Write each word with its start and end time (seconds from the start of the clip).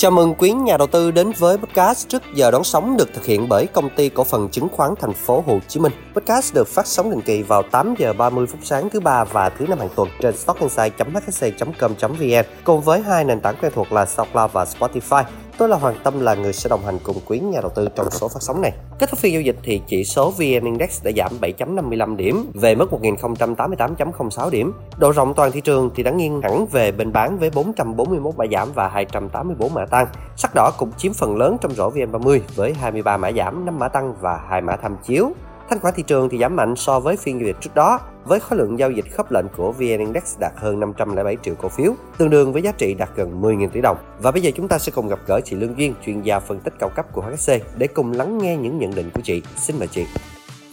Chào 0.00 0.10
mừng 0.10 0.34
quý 0.34 0.52
nhà 0.52 0.76
đầu 0.76 0.86
tư 0.86 1.10
đến 1.10 1.32
với 1.38 1.56
podcast 1.56 2.08
trước 2.08 2.22
giờ 2.34 2.50
đón 2.50 2.64
sóng 2.64 2.96
được 2.96 3.14
thực 3.14 3.26
hiện 3.26 3.48
bởi 3.48 3.66
công 3.66 3.90
ty 3.96 4.08
cổ 4.08 4.24
phần 4.24 4.48
chứng 4.48 4.68
khoán 4.68 4.94
thành 5.00 5.12
phố 5.12 5.44
Hồ 5.46 5.58
Chí 5.68 5.80
Minh. 5.80 5.92
Podcast 6.14 6.54
được 6.54 6.68
phát 6.68 6.86
sóng 6.86 7.10
định 7.10 7.20
kỳ 7.20 7.42
vào 7.42 7.62
8 7.62 7.94
giờ 7.98 8.12
30 8.12 8.46
phút 8.46 8.60
sáng 8.62 8.90
thứ 8.90 9.00
ba 9.00 9.24
và 9.24 9.48
thứ 9.48 9.66
năm 9.66 9.78
hàng 9.78 9.88
tuần 9.96 10.08
trên 10.20 10.36
stockinsight.hsc.com.vn 10.36 12.44
cùng 12.64 12.80
với 12.80 13.00
hai 13.00 13.24
nền 13.24 13.40
tảng 13.40 13.56
quen 13.60 13.72
thuộc 13.74 13.92
là 13.92 14.06
SoundCloud 14.06 14.52
và 14.52 14.64
Spotify. 14.64 15.24
Tôi 15.58 15.68
là 15.68 15.76
Hoàng 15.76 15.96
Tâm 16.04 16.20
là 16.20 16.34
người 16.34 16.52
sẽ 16.52 16.68
đồng 16.68 16.84
hành 16.84 16.98
cùng 17.02 17.16
quý 17.26 17.38
nhà 17.38 17.60
đầu 17.60 17.70
tư 17.74 17.88
trong 17.94 18.10
số 18.10 18.28
phát 18.28 18.42
sóng 18.42 18.60
này. 18.60 18.72
Kết 18.98 19.10
thúc 19.10 19.18
phiên 19.18 19.32
giao 19.32 19.42
dịch 19.42 19.56
thì 19.62 19.80
chỉ 19.86 20.04
số 20.04 20.30
VN 20.30 20.64
Index 20.64 21.04
đã 21.04 21.10
giảm 21.16 21.32
7.55 21.40 22.16
điểm 22.16 22.50
về 22.54 22.74
mức 22.74 22.90
1088.06 22.90 24.50
điểm. 24.50 24.72
Độ 24.98 25.12
rộng 25.12 25.34
toàn 25.34 25.52
thị 25.52 25.60
trường 25.60 25.90
thì 25.94 26.02
đã 26.02 26.10
nghiêng 26.10 26.42
hẳn 26.42 26.66
về 26.66 26.92
bên 26.92 27.12
bán 27.12 27.38
với 27.38 27.50
441 27.50 28.36
mã 28.36 28.44
giảm 28.52 28.72
và 28.74 28.88
284 28.88 29.74
mã 29.74 29.86
tăng. 29.86 30.06
Sắc 30.36 30.50
đỏ 30.54 30.70
cũng 30.78 30.90
chiếm 30.96 31.12
phần 31.12 31.36
lớn 31.36 31.56
trong 31.60 31.72
rổ 31.72 31.90
VN30 31.90 32.40
với 32.54 32.74
23 32.74 33.16
mã 33.16 33.32
giảm, 33.32 33.64
5 33.64 33.78
mã 33.78 33.88
tăng 33.88 34.14
và 34.20 34.40
2 34.48 34.60
mã 34.60 34.76
tham 34.76 34.96
chiếu. 35.04 35.32
Thanh 35.70 35.80
khoản 35.80 35.94
thị 35.94 36.02
trường 36.06 36.28
thì 36.28 36.38
giảm 36.38 36.56
mạnh 36.56 36.76
so 36.76 37.00
với 37.00 37.16
phiên 37.16 37.40
giao 37.40 37.46
dịch 37.46 37.56
trước 37.60 37.74
đó, 37.74 38.00
với 38.24 38.40
khối 38.40 38.58
lượng 38.58 38.78
giao 38.78 38.90
dịch 38.90 39.12
khớp 39.12 39.32
lệnh 39.32 39.46
của 39.56 39.72
VN 39.72 39.98
Index 39.98 40.38
đạt 40.38 40.52
hơn 40.56 40.80
507 40.80 41.36
triệu 41.42 41.54
cổ 41.54 41.68
phiếu, 41.68 41.94
tương 42.18 42.30
đương 42.30 42.52
với 42.52 42.62
giá 42.62 42.72
trị 42.72 42.94
đạt 42.94 43.08
gần 43.16 43.42
10.000 43.42 43.68
tỷ 43.68 43.80
đồng. 43.80 43.96
Và 44.18 44.30
bây 44.30 44.42
giờ 44.42 44.50
chúng 44.56 44.68
ta 44.68 44.78
sẽ 44.78 44.92
cùng 44.94 45.08
gặp 45.08 45.18
gỡ 45.26 45.40
chị 45.44 45.56
Lương 45.56 45.78
Duyên, 45.78 45.94
chuyên 46.06 46.22
gia 46.22 46.40
phân 46.40 46.60
tích 46.60 46.74
cao 46.78 46.90
cấp 46.96 47.06
của 47.12 47.22
HSC 47.22 47.52
để 47.76 47.86
cùng 47.86 48.12
lắng 48.12 48.38
nghe 48.38 48.56
những 48.56 48.78
nhận 48.78 48.94
định 48.94 49.10
của 49.14 49.20
chị. 49.20 49.42
Xin 49.56 49.78
mời 49.78 49.88
chị. 49.88 50.06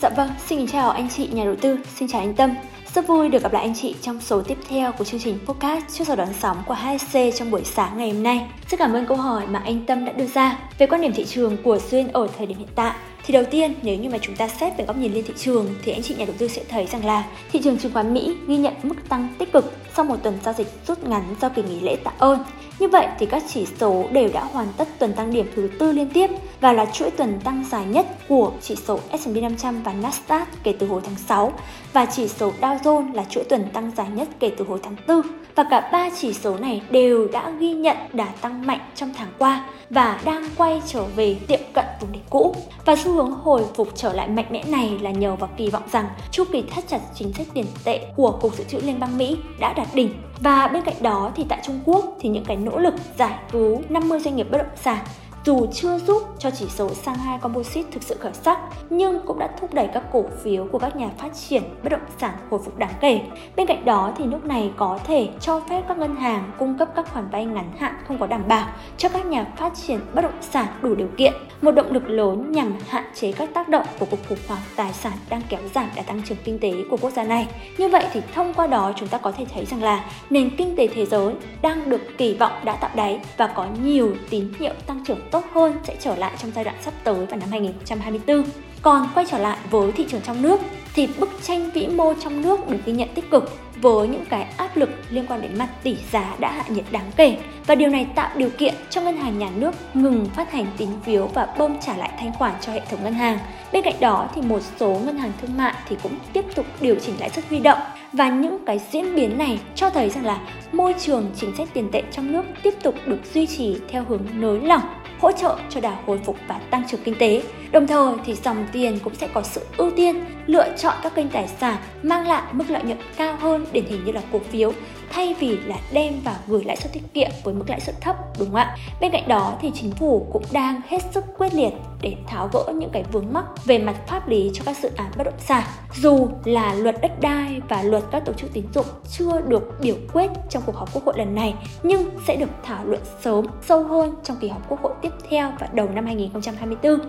Dạ 0.01 0.09
vâng, 0.17 0.29
xin 0.47 0.67
chào 0.67 0.89
anh 0.89 1.07
chị 1.09 1.29
nhà 1.33 1.45
đầu 1.45 1.55
tư, 1.61 1.77
xin 1.95 2.07
chào 2.07 2.21
anh 2.21 2.35
Tâm. 2.35 2.55
Rất 2.95 3.07
vui 3.07 3.29
được 3.29 3.43
gặp 3.43 3.53
lại 3.53 3.63
anh 3.63 3.75
chị 3.75 3.95
trong 4.01 4.21
số 4.21 4.41
tiếp 4.41 4.57
theo 4.69 4.91
của 4.91 5.03
chương 5.03 5.19
trình 5.19 5.39
podcast 5.45 5.83
trước 5.93 6.07
giờ 6.07 6.15
đón 6.15 6.27
sóng 6.39 6.63
của 6.67 6.73
HSC 6.73 7.19
trong 7.35 7.51
buổi 7.51 7.63
sáng 7.63 7.97
ngày 7.97 8.11
hôm 8.11 8.23
nay. 8.23 8.47
Rất 8.69 8.77
cảm 8.79 8.93
ơn 8.93 9.05
câu 9.05 9.17
hỏi 9.17 9.47
mà 9.47 9.59
anh 9.59 9.85
Tâm 9.85 10.05
đã 10.05 10.11
đưa 10.11 10.25
ra 10.25 10.59
về 10.77 10.87
quan 10.87 11.01
điểm 11.01 11.13
thị 11.13 11.25
trường 11.25 11.57
của 11.63 11.79
Duyên 11.91 12.07
ở 12.07 12.27
thời 12.37 12.47
điểm 12.47 12.57
hiện 12.57 12.67
tại. 12.75 12.95
Thì 13.25 13.33
đầu 13.33 13.43
tiên, 13.51 13.73
nếu 13.81 13.97
như 13.97 14.09
mà 14.09 14.17
chúng 14.21 14.35
ta 14.35 14.47
xét 14.47 14.77
về 14.77 14.85
góc 14.85 14.97
nhìn 14.97 15.13
lên 15.13 15.23
thị 15.27 15.33
trường 15.37 15.75
thì 15.83 15.91
anh 15.91 16.03
chị 16.03 16.15
nhà 16.15 16.25
đầu 16.25 16.35
tư 16.37 16.47
sẽ 16.47 16.63
thấy 16.69 16.85
rằng 16.85 17.05
là 17.05 17.25
thị 17.51 17.59
trường 17.63 17.77
chứng 17.77 17.93
khoán 17.93 18.13
Mỹ 18.13 18.35
ghi 18.47 18.57
nhận 18.57 18.73
mức 18.83 18.95
tăng 19.09 19.27
tích 19.37 19.51
cực 19.53 19.73
sau 19.95 20.05
một 20.05 20.15
tuần 20.23 20.37
giao 20.43 20.53
dịch 20.53 20.67
rút 20.87 21.03
ngắn 21.03 21.35
do 21.41 21.49
kỳ 21.49 21.63
nghỉ 21.63 21.79
lễ 21.79 21.95
tạ 21.95 22.11
ơn. 22.19 22.39
Như 22.79 22.87
vậy 22.87 23.07
thì 23.19 23.25
các 23.25 23.43
chỉ 23.47 23.65
số 23.79 24.05
đều 24.11 24.29
đã 24.33 24.43
hoàn 24.43 24.67
tất 24.77 24.87
tuần 24.99 25.13
tăng 25.13 25.33
điểm 25.33 25.51
thứ 25.55 25.69
tư 25.79 25.91
liên 25.91 26.09
tiếp 26.09 26.29
và 26.61 26.73
là 26.73 26.85
chuỗi 26.85 27.11
tuần 27.11 27.39
tăng 27.43 27.65
dài 27.71 27.85
nhất 27.85 28.05
của 28.29 28.51
chỉ 28.61 28.75
số 28.75 28.99
S&P 29.19 29.35
500 29.41 29.83
và 29.83 29.93
Nasdaq 29.93 30.45
kể 30.63 30.73
từ 30.79 30.87
hồi 30.87 31.01
tháng 31.05 31.15
6 31.15 31.53
và 31.93 32.05
chỉ 32.05 32.27
số 32.27 32.51
Dow 32.61 32.79
Jones 32.79 33.13
là 33.13 33.23
chuỗi 33.29 33.43
tuần 33.43 33.69
tăng 33.73 33.91
dài 33.97 34.07
nhất 34.09 34.27
kể 34.39 34.51
từ 34.57 34.65
hồi 34.65 34.79
tháng 34.83 34.95
4 35.07 35.21
và 35.55 35.63
cả 35.69 35.89
ba 35.91 36.09
chỉ 36.21 36.33
số 36.33 36.57
này 36.57 36.81
đều 36.89 37.27
đã 37.27 37.49
ghi 37.49 37.73
nhận 37.73 37.97
đà 38.13 38.25
tăng 38.25 38.67
mạnh 38.67 38.79
trong 38.95 39.13
tháng 39.17 39.31
qua 39.37 39.65
và 39.89 40.21
đang 40.25 40.49
quay 40.57 40.81
trở 40.85 41.03
về 41.03 41.35
tiệm 41.47 41.59
cận 41.73 41.85
vùng 42.01 42.11
đỉnh 42.11 42.23
cũ. 42.29 42.55
Và 42.85 42.95
xu 42.95 43.13
hướng 43.13 43.31
hồi 43.31 43.65
phục 43.75 43.89
trở 43.95 44.13
lại 44.13 44.27
mạnh 44.27 44.45
mẽ 44.49 44.63
này 44.67 44.99
là 45.01 45.11
nhờ 45.11 45.35
vào 45.35 45.49
kỳ 45.57 45.69
vọng 45.69 45.83
rằng 45.91 46.05
chu 46.31 46.43
kỳ 46.51 46.61
thắt 46.61 46.87
chặt 46.87 46.99
chính 47.15 47.33
sách 47.33 47.47
tiền 47.53 47.65
tệ 47.83 48.07
của 48.15 48.31
Cục 48.41 48.57
Dự 48.57 48.63
trữ 48.63 48.79
Liên 48.79 48.99
bang 48.99 49.17
Mỹ 49.17 49.37
đã 49.59 49.73
đạt 49.73 49.87
đỉnh. 49.93 50.13
Và 50.39 50.67
bên 50.67 50.83
cạnh 50.83 50.95
đó 51.01 51.31
thì 51.35 51.45
tại 51.49 51.59
Trung 51.63 51.79
Quốc 51.85 52.05
thì 52.19 52.29
những 52.29 52.45
cái 52.45 52.57
nỗ 52.57 52.79
lực 52.79 52.93
giải 53.17 53.33
cứu 53.51 53.81
50 53.89 54.19
doanh 54.19 54.35
nghiệp 54.35 54.47
bất 54.51 54.57
động 54.57 54.75
sản 54.75 55.05
dù 55.45 55.65
chưa 55.73 55.97
giúp 55.99 56.23
cho 56.39 56.51
chỉ 56.51 56.65
số 56.69 56.93
Shanghai 56.93 57.39
Composite 57.39 57.91
thực 57.91 58.03
sự 58.03 58.15
khởi 58.19 58.33
sắc, 58.33 58.59
nhưng 58.89 59.19
cũng 59.25 59.39
đã 59.39 59.49
thúc 59.59 59.73
đẩy 59.73 59.87
các 59.93 60.03
cổ 60.11 60.25
phiếu 60.43 60.67
của 60.71 60.79
các 60.79 60.95
nhà 60.95 61.09
phát 61.17 61.29
triển 61.49 61.63
bất 61.83 61.89
động 61.89 62.01
sản 62.17 62.33
hồi 62.49 62.59
phục 62.65 62.77
đáng 62.77 62.93
kể. 63.01 63.21
Bên 63.55 63.67
cạnh 63.67 63.85
đó 63.85 64.13
thì 64.17 64.25
nước 64.25 64.45
này 64.45 64.71
có 64.77 64.99
thể 65.03 65.29
cho 65.41 65.61
phép 65.69 65.83
các 65.87 65.97
ngân 65.97 66.15
hàng 66.15 66.51
cung 66.59 66.77
cấp 66.77 66.89
các 66.95 67.13
khoản 67.13 67.29
vay 67.31 67.45
ngắn 67.45 67.71
hạn 67.77 67.95
không 68.07 68.17
có 68.17 68.27
đảm 68.27 68.41
bảo 68.47 68.67
cho 68.97 69.09
các 69.09 69.25
nhà 69.25 69.45
phát 69.57 69.73
triển 69.75 69.99
bất 70.13 70.21
động 70.21 70.41
sản 70.41 70.67
đủ 70.81 70.95
điều 70.95 71.09
kiện, 71.17 71.33
một 71.61 71.71
động 71.71 71.91
lực 71.91 72.09
lớn 72.09 72.51
nhằm 72.51 72.73
hạn 72.87 73.03
chế 73.15 73.31
các 73.31 73.49
tác 73.53 73.69
động 73.69 73.85
của 73.99 74.05
cuộc 74.11 74.19
khủng 74.29 74.37
hoảng 74.47 74.61
tài 74.75 74.93
sản 74.93 75.13
đang 75.29 75.41
kéo 75.49 75.59
giảm 75.75 75.89
đã 75.95 76.03
tăng 76.03 76.21
trưởng 76.21 76.37
kinh 76.43 76.59
tế 76.59 76.73
của 76.89 76.97
quốc 77.01 77.13
gia 77.13 77.23
này. 77.23 77.47
Như 77.77 77.87
vậy 77.87 78.05
thì 78.13 78.21
thông 78.33 78.53
qua 78.53 78.67
đó 78.67 78.91
chúng 78.95 79.07
ta 79.07 79.17
có 79.17 79.31
thể 79.31 79.45
thấy 79.53 79.65
rằng 79.65 79.83
là 79.83 80.05
nền 80.29 80.49
kinh 80.57 80.75
tế 80.75 80.87
thế 80.87 81.05
giới 81.05 81.33
đang 81.61 81.89
được 81.89 82.01
kỳ 82.17 82.33
vọng 82.33 82.51
đã 82.63 82.75
tạo 82.75 82.89
đáy 82.95 83.19
và 83.37 83.47
có 83.47 83.65
nhiều 83.83 84.15
tín 84.29 84.53
hiệu 84.59 84.73
tăng 84.87 85.03
trưởng 85.05 85.19
tốt 85.35 85.45
hơn 85.53 85.73
sẽ 85.83 85.95
trở 85.99 86.15
lại 86.15 86.31
trong 86.37 86.51
giai 86.55 86.63
đoạn 86.63 86.75
sắp 86.81 86.93
tới 87.03 87.25
vào 87.25 87.39
năm 87.39 87.49
2024. 87.51 88.43
Còn 88.81 89.07
quay 89.13 89.25
trở 89.29 89.37
lại 89.37 89.57
với 89.69 89.91
thị 89.91 90.05
trường 90.09 90.21
trong 90.21 90.41
nước 90.41 90.59
thì 90.93 91.07
bức 91.19 91.29
tranh 91.43 91.71
vĩ 91.71 91.87
mô 91.87 92.13
trong 92.13 92.41
nước 92.41 92.69
được 92.69 92.77
ghi 92.85 92.93
nhận 92.93 93.09
tích 93.15 93.31
cực 93.31 93.57
với 93.81 94.07
những 94.07 94.25
cái 94.25 94.47
áp 94.57 94.77
lực 94.77 94.89
liên 95.09 95.25
quan 95.27 95.41
đến 95.41 95.57
mặt 95.57 95.69
tỷ 95.83 95.97
giá 96.11 96.35
đã 96.39 96.51
hạ 96.51 96.63
nhiệt 96.67 96.85
đáng 96.91 97.11
kể 97.15 97.37
và 97.67 97.75
điều 97.75 97.89
này 97.89 98.07
tạo 98.15 98.29
điều 98.35 98.49
kiện 98.49 98.73
cho 98.89 99.01
ngân 99.01 99.17
hàng 99.17 99.39
nhà 99.39 99.49
nước 99.55 99.71
ngừng 99.93 100.25
phát 100.25 100.51
hành 100.51 100.65
tín 100.77 100.89
phiếu 101.05 101.27
và 101.27 101.47
bơm 101.57 101.79
trả 101.81 101.97
lại 101.97 102.11
thanh 102.19 102.33
khoản 102.33 102.53
cho 102.61 102.71
hệ 102.71 102.81
thống 102.89 103.03
ngân 103.03 103.13
hàng. 103.13 103.39
Bên 103.73 103.83
cạnh 103.83 103.99
đó 103.99 104.29
thì 104.35 104.41
một 104.41 104.59
số 104.79 105.01
ngân 105.05 105.17
hàng 105.17 105.31
thương 105.41 105.57
mại 105.57 105.75
thì 105.89 105.97
cũng 106.03 106.15
tiếp 106.33 106.45
tục 106.55 106.65
điều 106.81 106.95
chỉnh 106.95 107.15
lãi 107.19 107.29
suất 107.29 107.45
huy 107.49 107.59
động 107.59 107.79
và 108.13 108.29
những 108.29 108.65
cái 108.65 108.81
diễn 108.91 109.15
biến 109.15 109.37
này 109.37 109.59
cho 109.75 109.89
thấy 109.89 110.09
rằng 110.09 110.25
là 110.25 110.39
môi 110.71 110.95
trường 110.99 111.31
chính 111.35 111.55
sách 111.55 111.69
tiền 111.73 111.89
tệ 111.91 112.03
trong 112.11 112.31
nước 112.31 112.43
tiếp 112.63 112.73
tục 112.83 112.95
được 113.05 113.19
duy 113.33 113.47
trì 113.47 113.77
theo 113.89 114.05
hướng 114.09 114.21
nới 114.33 114.59
lỏng 114.61 114.83
hỗ 115.25 115.31
trợ 115.31 115.57
cho 115.69 115.81
đà 115.81 115.97
hồi 116.05 116.19
phục 116.25 116.37
và 116.47 116.59
tăng 116.69 116.83
trưởng 116.87 117.01
kinh 117.03 117.15
tế. 117.19 117.43
Đồng 117.71 117.87
thời 117.87 118.13
thì 118.25 118.33
dòng 118.35 118.67
tiền 118.71 118.99
cũng 119.03 119.15
sẽ 119.15 119.27
có 119.33 119.41
sự 119.41 119.61
ưu 119.77 119.91
tiên 119.91 120.25
lựa 120.47 120.75
chọn 120.77 120.93
các 121.03 121.15
kênh 121.15 121.29
tài 121.29 121.47
sản 121.47 121.77
mang 122.03 122.27
lại 122.27 122.43
mức 122.51 122.63
lợi 122.69 122.83
nhuận 122.83 122.97
cao 123.17 123.37
hơn 123.39 123.65
điển 123.71 123.85
hình 123.85 124.05
như 124.05 124.11
là 124.11 124.21
cổ 124.31 124.39
phiếu 124.39 124.73
thay 125.09 125.35
vì 125.39 125.57
là 125.57 125.75
đem 125.91 126.13
và 126.23 126.39
gửi 126.47 126.63
lãi 126.63 126.75
suất 126.75 126.93
tiết 126.93 127.13
kiệm 127.13 127.29
với 127.43 127.53
mức 127.53 127.65
lãi 127.67 127.79
suất 127.79 128.01
thấp, 128.01 128.15
đúng 128.39 128.47
không 128.47 128.55
ạ? 128.55 128.77
Bên 129.01 129.11
cạnh 129.11 129.27
đó 129.27 129.53
thì 129.61 129.71
chính 129.73 129.91
phủ 129.91 130.27
cũng 130.33 130.43
đang 130.51 130.81
hết 130.87 130.99
sức 131.11 131.23
quyết 131.37 131.53
liệt 131.53 131.73
để 132.01 132.15
tháo 132.27 132.49
gỡ 132.53 132.73
những 132.75 132.89
cái 132.89 133.03
vướng 133.11 133.33
mắc 133.33 133.45
về 133.65 133.77
mặt 133.77 133.95
pháp 134.07 134.27
lý 134.27 134.51
cho 134.53 134.63
các 134.65 134.77
dự 134.77 134.89
án 134.95 135.11
bất 135.17 135.23
động 135.23 135.39
sản. 135.39 135.63
Dù 135.95 136.27
là 136.45 136.73
luật 136.73 136.95
đất 137.01 137.19
đai 137.21 137.61
và 137.69 137.83
luật 137.83 138.03
các 138.11 138.25
tổ 138.25 138.33
chức 138.33 138.53
tín 138.53 138.65
dụng 138.73 138.85
chưa 139.11 139.41
được 139.41 139.79
biểu 139.81 139.95
quyết 140.13 140.31
trong 140.49 140.63
cuộc 140.65 140.75
họp 140.75 140.93
quốc 140.93 141.05
hội 141.05 141.15
lần 141.17 141.35
này, 141.35 141.55
nhưng 141.83 142.09
sẽ 142.27 142.35
được 142.35 142.49
thảo 142.63 142.85
luận 142.85 143.01
sớm, 143.21 143.45
sâu 143.61 143.83
hơn 143.83 144.15
trong 144.23 144.37
kỳ 144.41 144.47
họp 144.47 144.69
quốc 144.69 144.81
hội 144.81 144.93
tiếp 145.01 145.11
theo 145.29 145.51
vào 145.59 145.69
đầu 145.73 145.89
năm 145.89 146.05
2024. 146.05 146.99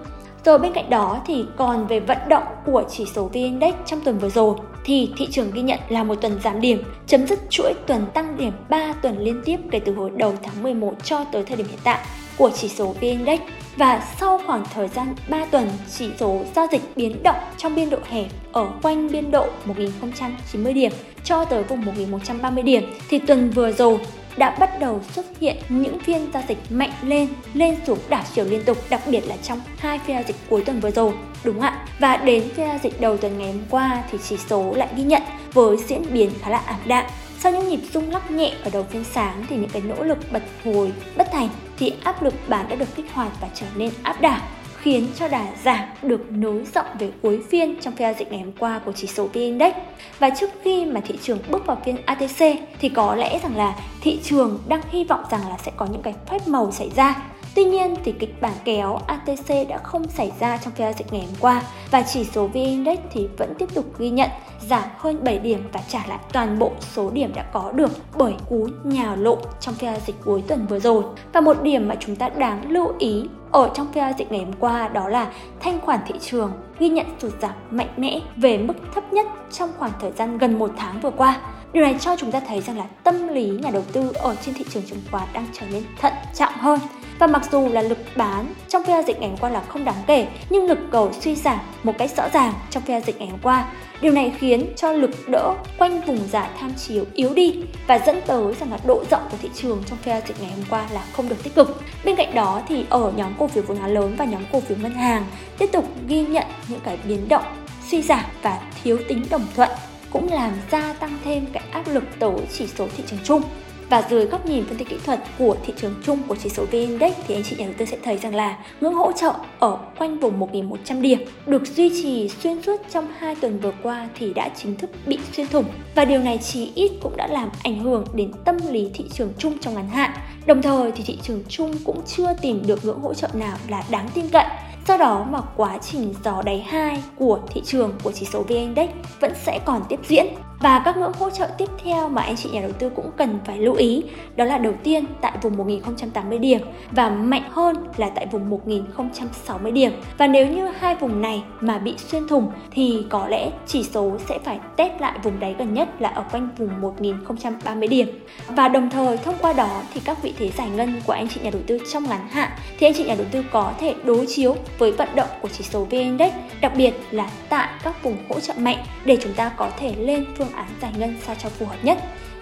Rồi 0.47 0.59
bên 0.59 0.73
cạnh 0.73 0.91
đó 0.91 1.21
thì 1.27 1.45
còn 1.57 1.87
về 1.87 2.01
vận 2.01 2.19
động 2.29 2.43
của 2.67 2.85
chỉ 2.91 3.05
số 3.15 3.25
VN 3.25 3.33
Index 3.33 3.75
trong 3.87 4.01
tuần 4.01 4.19
vừa 4.19 4.29
rồi 4.29 4.57
thì 4.85 5.11
thị 5.17 5.29
trường 5.31 5.51
ghi 5.51 5.63
nhận 5.63 5.79
là 5.89 6.05
một 6.05 6.15
tuần 6.15 6.41
giảm 6.45 6.61
điểm, 6.61 6.83
chấm 7.07 7.27
dứt 7.27 7.39
chuỗi 7.51 7.75
tuần 7.87 8.07
tăng 8.15 8.37
điểm 8.37 8.53
3 8.69 8.93
tuần 8.93 9.19
liên 9.19 9.43
tiếp 9.45 9.57
kể 9.71 9.79
từ 9.79 9.95
hồi 9.95 10.11
đầu 10.17 10.35
tháng 10.43 10.63
11 10.63 11.05
cho 11.05 11.25
tới 11.25 11.45
thời 11.45 11.57
điểm 11.57 11.67
hiện 11.67 11.79
tại 11.85 11.99
của 12.37 12.51
chỉ 12.55 12.69
số 12.69 12.87
VN 12.87 13.01
Index. 13.01 13.41
Và 13.77 14.03
sau 14.21 14.41
khoảng 14.47 14.65
thời 14.75 14.89
gian 14.89 15.15
3 15.29 15.45
tuần 15.45 15.71
chỉ 15.99 16.11
số 16.21 16.41
giao 16.57 16.67
dịch 16.73 16.83
biến 16.97 17.23
động 17.23 17.37
trong 17.57 17.75
biên 17.75 17.91
độ 17.91 17.99
hẹp 18.09 18.27
ở 18.53 18.69
quanh 18.83 19.11
biên 19.13 19.31
độ 19.31 19.47
1090 19.65 20.73
điểm 20.73 20.93
cho 21.25 21.45
tới 21.45 21.63
vùng 21.63 21.85
1130 21.85 22.63
điểm. 22.63 22.83
Thì 23.09 23.19
tuần 23.19 23.51
vừa 23.51 23.73
rồi 23.73 23.99
đã 24.37 24.51
bắt 24.51 24.81
đầu 24.81 25.01
xuất 25.13 25.27
hiện 25.41 25.57
những 25.69 25.99
phiên 25.99 26.33
giao 26.35 26.43
dịch 26.49 26.59
mạnh 26.71 26.93
lên, 27.03 27.29
lên 27.55 27.77
xuống 27.87 27.99
đảo 28.09 28.23
chiều 28.35 28.45
liên 28.45 28.65
tục, 28.65 28.79
đặc 28.91 29.01
biệt 29.07 29.27
là 29.27 29.37
trong 29.43 29.61
hai 29.79 29.99
phiên 29.99 30.17
giao 30.17 30.25
dịch 30.27 30.37
cuối 30.49 30.63
tuần 30.63 30.81
vừa 30.81 30.91
rồi. 30.91 31.13
Đúng 31.45 31.61
ạ. 31.61 31.87
Và 31.99 32.17
đến 32.17 32.43
phiên 32.43 32.67
giao 32.67 32.79
dịch 32.83 33.01
đầu 33.01 33.17
tuần 33.17 33.39
ngày 33.39 33.53
hôm 33.53 33.63
qua 33.71 34.03
thì 34.11 34.19
chỉ 34.29 34.37
số 34.49 34.75
lại 34.75 34.89
ghi 34.97 35.03
nhận 35.03 35.23
với 35.53 35.77
diễn 35.77 36.03
biến 36.13 36.31
khá 36.41 36.51
là 36.51 36.59
ảm 36.59 36.81
đạm. 36.87 37.05
Sau 37.39 37.53
những 37.53 37.69
nhịp 37.69 37.81
rung 37.93 38.11
lắc 38.11 38.31
nhẹ 38.31 38.53
ở 38.65 38.71
đầu 38.71 38.87
phiên 38.91 39.05
sáng 39.05 39.45
thì 39.49 39.57
những 39.57 39.71
cái 39.71 39.83
nỗ 39.83 40.05
lực 40.05 40.19
bật 40.33 40.43
hồi 40.65 40.93
bất 41.17 41.29
thành 41.33 41.49
thì 41.79 41.93
áp 42.05 42.23
lực 42.23 42.35
bán 42.49 42.69
đã 42.69 42.77
được 42.77 42.97
kích 42.97 43.13
hoạt 43.13 43.33
và 43.41 43.49
trở 43.55 43.67
nên 43.75 43.91
áp 44.03 44.21
đảo 44.21 44.41
khiến 44.87 45.07
cho 45.19 45.29
đà 45.29 45.47
giảm 45.65 45.89
được 46.03 46.33
nối 46.33 46.65
rộng 46.75 46.87
về 46.99 47.11
cuối 47.23 47.41
phiên 47.51 47.77
trong 47.81 47.97
phiên 47.97 48.07
giao 48.09 48.15
dịch 48.19 48.33
ngày 48.33 48.41
hôm 48.41 48.53
qua 48.59 48.81
của 48.85 48.93
chỉ 48.93 49.07
số 49.07 49.27
VN 49.27 49.33
Index. 49.33 49.75
Và 50.19 50.31
trước 50.31 50.51
khi 50.63 50.85
mà 50.85 51.01
thị 51.01 51.19
trường 51.23 51.39
bước 51.49 51.67
vào 51.67 51.79
phiên 51.85 51.97
ATC 52.05 52.39
thì 52.81 52.89
có 52.89 53.15
lẽ 53.15 53.39
rằng 53.43 53.57
là 53.57 53.75
thị 54.01 54.21
trường 54.23 54.59
đang 54.69 54.81
hy 54.91 55.05
vọng 55.05 55.25
rằng 55.31 55.49
là 55.49 55.57
sẽ 55.65 55.73
có 55.77 55.87
những 55.87 56.03
cái 56.03 56.15
phép 56.31 56.49
màu 56.49 56.73
xảy 56.73 56.91
ra 56.97 57.15
Tuy 57.57 57.65
nhiên 57.65 57.95
thì 58.05 58.13
kịch 58.13 58.41
bản 58.41 58.53
kéo 58.65 58.99
ATC 59.07 59.69
đã 59.69 59.79
không 59.79 60.09
xảy 60.09 60.33
ra 60.41 60.57
trong 60.57 60.73
phiên 60.73 60.87
giao 60.87 60.93
dịch 60.93 61.13
ngày 61.13 61.21
hôm 61.27 61.35
qua 61.41 61.63
và 61.91 62.03
chỉ 62.03 62.25
số 62.25 62.47
VN 62.47 62.55
Index 62.55 62.99
thì 63.13 63.29
vẫn 63.39 63.55
tiếp 63.59 63.75
tục 63.75 63.99
ghi 63.99 64.11
nhận 64.11 64.31
giảm 64.69 64.83
hơn 64.99 65.25
7 65.25 65.39
điểm 65.39 65.69
và 65.73 65.81
trả 65.89 66.07
lại 66.09 66.19
toàn 66.33 66.59
bộ 66.59 66.73
số 66.81 67.11
điểm 67.11 67.33
đã 67.35 67.43
có 67.53 67.73
được 67.73 67.91
bởi 68.17 68.35
cú 68.49 68.69
nhào 68.85 69.17
lộn 69.17 69.39
trong 69.61 69.75
phiên 69.75 69.91
giao 69.91 70.01
dịch 70.07 70.17
cuối 70.25 70.43
tuần 70.49 70.67
vừa 70.67 70.79
rồi. 70.79 71.05
Và 71.33 71.41
một 71.41 71.63
điểm 71.63 71.89
mà 71.89 71.95
chúng 72.01 72.17
ta 72.17 72.29
đáng 72.29 72.71
lưu 72.71 72.93
ý 72.99 73.25
ở 73.53 73.71
trong 73.75 73.93
phiên 73.93 74.05
giao 74.05 74.13
dịch 74.19 74.33
ngày 74.33 74.45
hôm 74.45 74.53
qua 74.61 74.89
đó 74.89 75.09
là 75.09 75.33
thanh 75.61 75.81
khoản 75.81 76.01
thị 76.07 76.15
trường 76.21 76.53
ghi 76.79 76.89
nhận 76.89 77.07
sụt 77.19 77.33
giảm 77.43 77.55
mạnh 77.71 77.91
mẽ 77.97 78.21
về 78.37 78.59
mức 78.59 78.75
thấp 78.95 79.13
nhất 79.13 79.27
trong 79.53 79.71
khoảng 79.79 79.93
thời 80.01 80.11
gian 80.13 80.39
gần 80.39 80.59
một 80.59 80.71
tháng 80.77 81.01
vừa 81.01 81.11
qua. 81.11 81.41
Điều 81.73 81.85
này 81.85 81.97
cho 82.01 82.17
chúng 82.17 82.33
ta 82.33 82.41
thấy 82.41 82.61
rằng 82.61 82.79
là 82.79 82.85
tâm 83.05 83.29
lý 83.29 83.47
nhà 83.47 83.71
đầu 83.71 83.83
tư 83.93 84.13
ở 84.15 84.35
trên 84.35 84.55
thị 84.55 84.65
trường 84.71 84.83
chứng 84.83 85.01
khoán 85.11 85.29
đang 85.33 85.47
trở 85.53 85.67
nên 85.73 85.83
thận 86.01 86.13
trọng 86.35 86.53
hơn. 86.53 86.79
Và 87.19 87.27
mặc 87.27 87.43
dù 87.53 87.69
là 87.69 87.83
lực 87.83 87.99
bán 88.17 88.55
trong 88.69 88.85
phiên 88.85 88.93
giao 88.93 89.03
dịch 89.03 89.21
ngày 89.21 89.29
hôm 89.29 89.39
qua 89.39 89.51
là 89.51 89.61
không 89.61 89.85
đáng 89.85 90.03
kể, 90.07 90.27
nhưng 90.51 90.67
lực 90.67 90.79
cầu 90.91 91.13
suy 91.21 91.35
giảm 91.35 91.59
một 91.83 91.99
cách 91.99 92.11
rõ 92.17 92.29
ràng 92.33 92.53
trong 92.71 92.83
phiên 92.83 93.01
giao 93.01 93.07
dịch 93.07 93.19
ngày 93.19 93.29
hôm 93.29 93.41
qua 93.43 93.67
Điều 94.01 94.13
này 94.13 94.33
khiến 94.39 94.67
cho 94.77 94.93
lực 94.93 95.11
đỡ 95.29 95.55
quanh 95.79 96.01
vùng 96.01 96.29
giá 96.29 96.51
tham 96.61 96.75
chiếu 96.75 97.05
yếu 97.15 97.35
đi 97.35 97.55
và 97.87 97.99
dẫn 98.07 98.21
tới 98.27 98.55
rằng 98.61 98.73
là 98.73 98.79
độ 98.87 99.05
rộng 99.11 99.23
của 99.31 99.37
thị 99.43 99.51
trường 99.55 99.83
trong 99.87 99.99
phiên 99.99 100.15
giao 100.15 100.23
dịch 100.29 100.41
ngày 100.41 100.51
hôm 100.51 100.65
qua 100.71 100.87
là 100.93 101.05
không 101.13 101.29
được 101.29 101.43
tích 101.43 101.55
cực. 101.55 101.83
Bên 102.05 102.17
cạnh 102.17 102.35
đó 102.35 102.63
thì 102.69 102.85
ở 102.91 103.13
nhóm 103.17 103.33
cổ 103.39 103.47
phiếu 103.47 103.63
vốn 103.67 103.77
hóa 103.77 103.89
lớn 103.89 104.15
và 104.19 104.25
nhóm 104.25 104.43
cổ 104.53 104.61
phiếu 104.61 104.79
ngân 104.83 104.95
hàng 104.95 105.27
tiếp 105.59 105.67
tục 105.73 105.85
ghi 106.09 106.27
nhận 106.27 106.47
những 106.69 106.81
cái 106.85 106.99
biến 107.09 107.29
động 107.29 107.45
suy 107.89 108.03
giảm 108.03 108.25
và 108.43 108.61
thiếu 108.85 108.99
tính 109.09 109.27
đồng 109.31 109.47
thuận 109.57 109.71
cũng 110.11 110.33
làm 110.33 110.53
gia 110.71 110.93
tăng 110.93 111.19
thêm 111.25 111.47
cái 111.53 111.63
áp 111.71 111.83
lực 111.93 112.05
tới 112.19 112.37
chỉ 112.53 112.67
số 112.67 112.87
thị 112.97 113.05
trường 113.07 113.21
chung. 113.25 113.43
Và 113.91 114.03
dưới 114.11 114.27
góc 114.27 114.47
nhìn 114.47 114.65
phân 114.65 114.79
tích 114.79 114.89
kỹ 114.89 114.97
thuật 115.05 115.21
của 115.39 115.57
thị 115.67 115.73
trường 115.77 115.95
chung 116.05 116.19
của 116.29 116.37
chỉ 116.37 116.49
số 116.49 116.65
VN 116.65 116.73
Index 116.73 117.13
thì 117.27 117.35
anh 117.35 117.43
chị 117.43 117.57
nhà 117.59 117.65
đầu 117.65 117.75
tư 117.79 117.85
sẽ 117.85 117.97
thấy 118.03 118.19
rằng 118.19 118.35
là 118.35 118.59
ngưỡng 118.81 118.95
hỗ 118.95 119.13
trợ 119.13 119.33
ở 119.59 119.79
quanh 119.99 120.19
vùng 120.19 120.41
1.100 120.41 121.01
điểm 121.01 121.19
được 121.47 121.67
duy 121.67 122.03
trì 122.03 122.29
xuyên 122.29 122.63
suốt 122.63 122.81
trong 122.91 123.09
hai 123.19 123.35
tuần 123.35 123.61
vừa 123.61 123.73
qua 123.83 124.09
thì 124.19 124.35
đã 124.35 124.49
chính 124.57 124.77
thức 124.77 124.91
bị 125.07 125.19
xuyên 125.33 125.47
thủng 125.47 125.65
và 125.95 126.05
điều 126.05 126.21
này 126.21 126.39
chỉ 126.39 126.73
ít 126.75 126.93
cũng 127.03 127.17
đã 127.17 127.27
làm 127.27 127.49
ảnh 127.63 127.79
hưởng 127.79 128.05
đến 128.15 128.33
tâm 128.45 128.57
lý 128.71 128.91
thị 128.95 129.05
trường 129.13 129.33
chung 129.39 129.59
trong 129.59 129.75
ngắn 129.75 129.89
hạn. 129.89 130.11
Đồng 130.47 130.63
thời 130.63 130.93
thì 130.93 131.05
thị 131.07 131.19
trường 131.23 131.43
chung 131.49 131.75
cũng 131.85 132.01
chưa 132.07 132.35
tìm 132.43 132.63
được 132.67 132.85
ngưỡng 132.85 133.01
hỗ 133.01 133.15
trợ 133.15 133.29
nào 133.35 133.57
là 133.69 133.85
đáng 133.91 134.09
tin 134.15 134.29
cậy 134.29 134.47
Do 134.89 134.97
đó 134.97 135.27
mà 135.31 135.41
quá 135.57 135.79
trình 135.79 136.15
gió 136.25 136.43
đáy 136.43 136.61
2 136.69 137.03
của 137.17 137.41
thị 137.51 137.63
trường 137.65 137.93
của 138.03 138.13
chỉ 138.13 138.27
số 138.27 138.43
VN 138.43 138.55
Index 138.55 138.91
vẫn 139.21 139.33
sẽ 139.45 139.61
còn 139.65 139.83
tiếp 139.89 140.01
diễn. 140.09 140.27
Và 140.61 140.83
các 140.85 140.97
ngưỡng 140.97 141.13
hỗ 141.13 141.31
trợ 141.31 141.47
tiếp 141.59 141.69
theo 141.85 142.09
mà 142.09 142.23
anh 142.23 142.37
chị 142.37 142.49
nhà 142.53 142.61
đầu 142.61 142.73
tư 142.73 142.91
cũng 142.97 143.11
cần 143.17 143.39
phải 143.45 143.59
lưu 143.59 143.75
ý 143.75 144.03
đó 144.37 144.45
là 144.45 144.59
đầu 144.59 144.73
tiên 144.83 145.05
tại 145.21 145.33
vùng 145.43 145.57
1080 145.57 146.39
điểm 146.39 146.61
và 146.91 147.11
mạnh 147.11 147.43
hơn 147.51 147.77
là 147.97 148.09
tại 148.09 148.27
vùng 148.27 148.51
1060 148.51 149.73
điểm. 149.73 149.93
Và 150.19 150.27
nếu 150.27 150.47
như 150.47 150.67
hai 150.67 150.97
vùng 150.97 151.23
này 151.23 151.43
mà 151.61 151.79
bị 151.79 151.95
xuyên 151.99 152.29
thủng 152.29 152.51
thì 152.71 153.07
có 153.11 153.29
lẽ 153.29 153.51
chỉ 153.67 153.83
số 153.83 154.13
sẽ 154.29 154.39
phải 154.45 154.59
test 154.77 154.93
lại 155.01 155.19
vùng 155.23 155.41
đáy 155.41 155.55
gần 155.59 155.75
nhất 155.75 155.89
là 155.99 156.09
ở 156.09 156.25
quanh 156.33 156.49
vùng 156.59 156.81
1030 156.81 157.89
điểm. 157.89 158.09
Và 158.49 158.69
đồng 158.69 158.91
thời 158.91 159.17
thông 159.17 159.35
qua 159.41 159.53
đó 159.53 159.83
thì 159.95 160.01
các 160.05 160.23
vị 160.23 160.35
thế 160.39 160.51
giải 160.51 160.71
ngân 160.71 161.01
của 161.07 161.13
anh 161.13 161.29
chị 161.29 161.41
nhà 161.43 161.51
đầu 161.51 161.63
tư 161.67 161.79
trong 161.93 162.05
ngắn 162.09 162.29
hạn 162.29 162.51
thì 162.79 162.87
anh 162.87 162.95
chị 162.95 163.05
nhà 163.05 163.15
đầu 163.15 163.27
tư 163.31 163.45
có 163.53 163.73
thể 163.79 163.95
đối 164.05 164.27
chiếu 164.27 164.57
với 164.79 164.93
vận 164.93 165.09
động 165.15 165.29
của 165.43 165.49
chỉ 165.49 165.65
số 165.65 165.85
VN 165.85 165.91
Index, 165.91 166.33
đặc 166.61 166.73
biệt 166.77 166.95
là 167.11 167.31
tại 167.49 167.69
các 167.83 168.03
vùng 168.03 168.17
hỗ 168.29 168.41
trợ 168.41 168.55
mạnh 168.59 168.79
để 169.05 169.19
chúng 169.23 169.33
ta 169.33 169.49
có 169.57 169.71
thể 169.79 169.95
lên 169.99 170.25
phương 170.47 170.57
án 170.57 170.69
giải 170.83 170.93
ngân 170.97 171.17
sao 171.27 171.37
cho 171.43 171.49
phù 171.49 171.67
hợp 171.67 171.77
nhất. 171.83 171.99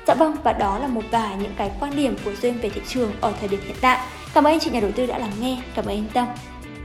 Dạ 0.07 0.15
vâng, 0.15 0.37
và 0.45 0.53
đó 0.53 0.79
là 0.79 0.87
một 0.87 1.03
vài 1.11 1.37
những 1.37 1.55
cái 1.57 1.71
quan 1.81 1.97
điểm 1.97 2.17
của 2.25 2.31
Duyên 2.43 2.59
về 2.63 2.71
thị 2.71 2.81
trường 2.89 3.13
ở 3.21 3.33
thời 3.41 3.49
điểm 3.49 3.61
hiện 3.65 3.77
tại. 3.81 4.07
Cảm 4.35 4.47
ơn 4.47 4.53
anh 4.53 4.61
chị 4.61 4.71
nhà 4.71 4.81
đầu 4.81 4.91
tư 4.97 5.07
đã 5.07 5.19
lắng 5.19 5.33
nghe, 5.41 5.63
cảm 5.77 5.85
ơn 5.85 5.97
anh 5.97 6.07
Tâm. 6.15 6.27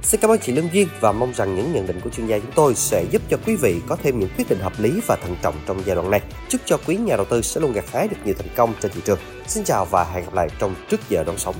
Xin 0.01 0.21
cảm 0.21 0.31
ơn 0.31 0.39
chị 0.39 0.51
Lương 0.51 0.73
Duyên 0.73 0.87
và 0.99 1.11
mong 1.11 1.33
rằng 1.33 1.55
những 1.55 1.73
nhận 1.73 1.87
định 1.87 1.99
của 2.03 2.09
chuyên 2.09 2.27
gia 2.27 2.39
chúng 2.39 2.51
tôi 2.55 2.75
sẽ 2.75 3.05
giúp 3.11 3.21
cho 3.29 3.37
quý 3.45 3.55
vị 3.55 3.81
có 3.87 3.97
thêm 4.03 4.19
những 4.19 4.29
quyết 4.37 4.49
định 4.49 4.59
hợp 4.59 4.73
lý 4.77 5.01
và 5.07 5.15
thận 5.15 5.35
trọng 5.41 5.55
trong 5.65 5.81
giai 5.85 5.95
đoạn 5.95 6.11
này. 6.11 6.21
Chúc 6.49 6.61
cho 6.65 6.77
quý 6.87 6.97
nhà 6.97 7.15
đầu 7.15 7.25
tư 7.25 7.41
sẽ 7.41 7.61
luôn 7.61 7.73
gặt 7.73 7.85
hái 7.93 8.07
được 8.07 8.17
nhiều 8.25 8.35
thành 8.37 8.55
công 8.55 8.73
trên 8.81 8.91
thị 8.91 9.01
trường. 9.05 9.19
Xin 9.47 9.63
chào 9.63 9.85
và 9.85 10.03
hẹn 10.03 10.23
gặp 10.23 10.33
lại 10.33 10.47
trong 10.59 10.75
trước 10.89 11.09
giờ 11.09 11.23
đón 11.23 11.37
sóng. 11.37 11.55